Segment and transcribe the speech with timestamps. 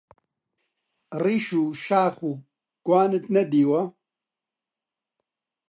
[1.23, 2.31] ڕیش و شاخ و
[2.85, 3.81] گوانت نەدیوە؟!